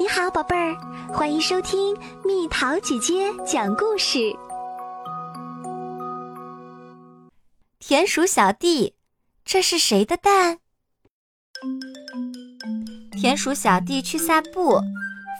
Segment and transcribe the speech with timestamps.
[0.00, 0.76] 你好，宝贝儿，
[1.12, 4.32] 欢迎收听蜜桃姐姐讲故事。
[7.80, 8.94] 田鼠小弟，
[9.44, 10.58] 这是谁的蛋？
[13.10, 14.80] 田鼠小弟去散步，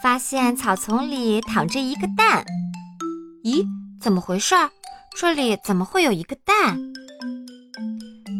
[0.03, 2.43] 发现草丛里躺着一个蛋。
[3.45, 3.65] 咦，
[4.01, 4.55] 怎么回事？
[5.15, 6.77] 这里怎么会有一个蛋？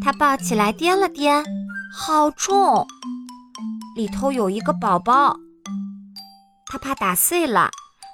[0.04, 1.46] 他抱起来掂了掂，
[1.94, 2.86] 好重，
[3.96, 5.40] 里头有一个宝宝。
[6.72, 7.72] 他怕打碎了，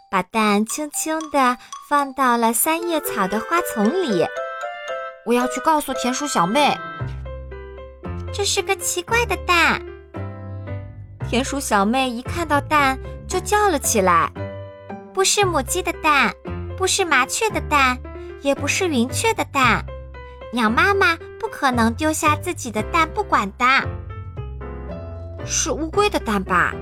[0.09, 1.57] 把蛋轻轻地
[1.89, 4.25] 放到了三叶草的花丛里。
[5.25, 6.73] 我要去告诉田鼠小妹，
[8.33, 9.81] 这是个奇怪的蛋。
[11.27, 14.31] 田鼠小妹一看到蛋就叫了起来
[15.13, 16.33] ：“不是母鸡的蛋，
[16.77, 17.99] 不是麻雀的蛋，
[18.41, 19.85] 也不是云雀的蛋。
[20.53, 23.65] 鸟妈妈不可能丢下自己的蛋不管的。
[25.45, 26.73] 是乌龟的蛋吧？”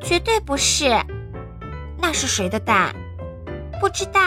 [0.00, 0.88] 绝对不是，
[1.98, 2.94] 那是谁的蛋？
[3.80, 4.20] 不知道。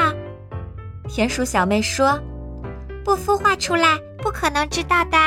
[1.08, 2.19] 田鼠小妹说
[3.03, 5.17] ：“不孵化出来，不可能知道的。”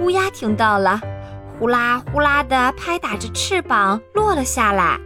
[0.00, 1.00] 乌鸦听到了，
[1.58, 4.98] 呼啦呼啦的拍打着翅膀落了下来。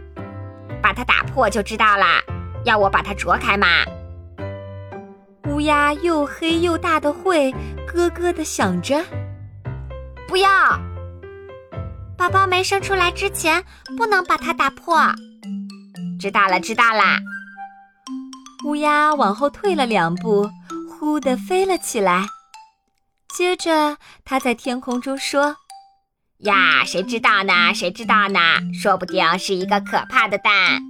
[0.81, 2.21] 把它打破就知道啦。
[2.65, 3.67] 要我把它啄开吗？
[5.47, 7.53] 乌鸦又黑又大的喙
[7.87, 9.03] 咯咯的响着。
[10.27, 10.49] 不要。
[12.19, 13.63] 宝宝没生出来之前，
[13.95, 14.99] 不能把它打破。
[16.19, 17.17] 知道了，知道了。
[18.65, 20.49] 乌鸦往后退了两步，
[20.89, 22.25] 呼地飞了起来。
[23.33, 25.55] 接着，它在天空中说
[26.43, 27.73] ：“呀，谁知道呢？
[27.73, 28.39] 谁知道呢？
[28.73, 30.81] 说不定是一个可怕的蛋。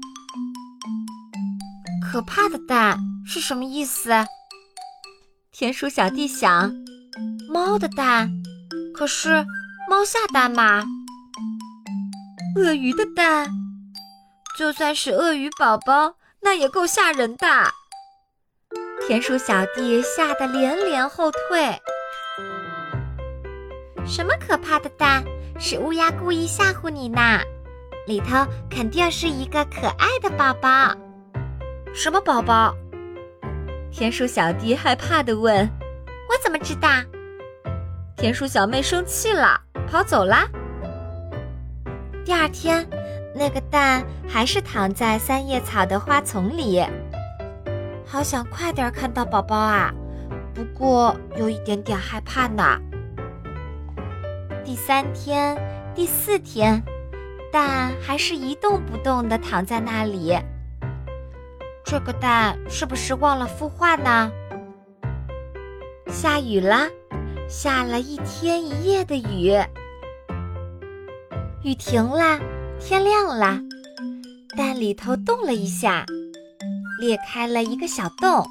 [2.12, 4.26] 可怕的蛋是什么意思？”
[5.54, 6.74] 田鼠小弟想
[7.54, 8.32] ：“猫的蛋，
[8.96, 9.46] 可是
[9.88, 10.84] 猫下蛋吗？”
[12.60, 13.50] 鳄鱼的蛋，
[14.58, 17.48] 就算是鳄鱼宝宝，那也够吓人的。
[19.08, 21.74] 田鼠小弟吓得连连后退。
[24.06, 25.24] 什么可怕的蛋？
[25.58, 27.40] 是乌鸦故意吓唬你呢？
[28.06, 30.94] 里头肯定是一个可爱的宝宝。
[31.94, 32.76] 什么宝宝？
[33.90, 35.66] 田鼠小弟害怕地问
[36.30, 36.90] ：“我怎么知道？”
[38.18, 40.46] 田鼠小妹生气了，跑走啦。
[42.26, 42.88] 第二天，
[43.34, 46.84] 那个蛋还是躺在三叶草的花丛里。
[48.06, 49.94] 好想快点看到宝宝啊，
[50.54, 52.80] 不过有一点点害怕呢。
[54.64, 55.58] 第三天、
[55.96, 56.84] 第四天，
[57.52, 60.38] 蛋还是一动不动地躺在那里。
[61.84, 64.32] 这个蛋是不是忘了孵化呢？
[66.08, 66.88] 下雨了，
[67.48, 69.56] 下了一天一夜的雨。
[71.62, 72.40] 雨停了，
[72.80, 73.60] 天亮了，
[74.56, 76.06] 蛋里头动了一下，
[77.02, 78.48] 裂开了一个小洞。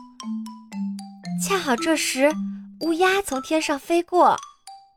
[1.42, 2.30] 恰好这时，
[2.80, 4.36] 乌鸦从天上飞过，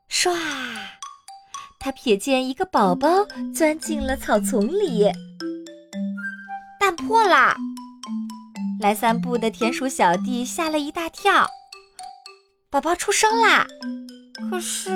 [0.09, 0.35] 唰，
[1.79, 5.09] 它瞥见一个宝宝钻进了草丛里，
[6.79, 7.55] 蛋破了。
[8.81, 11.47] 来散步的田鼠小弟吓了一大跳，
[12.69, 13.65] 宝宝出生啦！
[14.49, 14.91] 可是。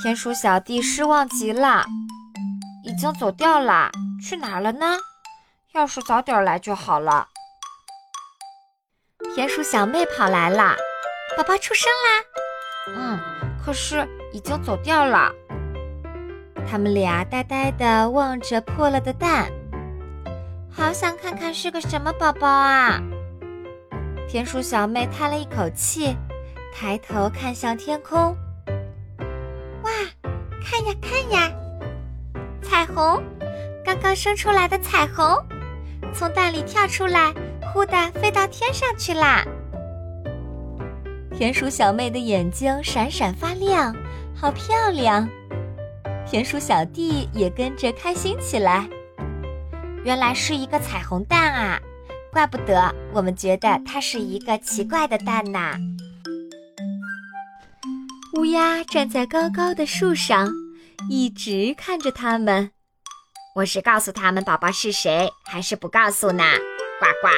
[0.00, 1.84] 田鼠小弟失望极了，
[2.84, 3.90] 已经走掉了，
[4.22, 4.96] 去哪儿了呢？
[5.74, 7.26] 要是早点来就好了。
[9.34, 10.76] 田鼠小妹跑来了，
[11.36, 12.96] 宝宝出生啦！
[12.96, 13.20] 嗯，
[13.64, 15.32] 可是已经走掉了。
[16.70, 19.50] 他们俩呆呆地望着破了的蛋，
[20.70, 23.00] 好想看看是个什么宝宝啊！
[24.28, 26.16] 田鼠小妹叹了一口气，
[26.72, 28.36] 抬头看向天空。
[30.70, 31.50] 看呀看呀，
[32.62, 33.22] 彩虹，
[33.82, 35.24] 刚刚生出来的彩虹，
[36.12, 37.32] 从蛋里跳出来，
[37.72, 39.42] 忽的飞到天上去啦！
[41.34, 43.96] 田鼠小妹的眼睛闪闪发亮，
[44.36, 45.26] 好漂亮。
[46.26, 48.86] 田鼠小弟也跟着开心起来。
[50.04, 51.80] 原来是一个彩虹蛋啊，
[52.30, 55.72] 怪不得我们觉得它是一个奇怪的蛋呢。
[58.34, 60.52] 乌鸦站在高高的树上，
[61.08, 62.70] 一直看着他们。
[63.54, 66.44] 我是告诉他们宝宝是谁，还是不告诉呢？
[67.00, 67.28] 呱呱。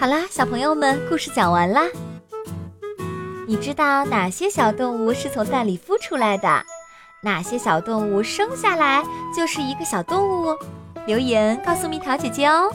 [0.00, 1.82] 好啦，小朋友们，故事讲完啦。
[3.46, 6.64] 你知道哪些小动物是从蛋里孵出来的？
[7.22, 9.04] 哪些小动物生下来
[9.36, 10.56] 就是一个小动物？
[11.06, 12.74] 留言告诉蜜桃姐姐哦。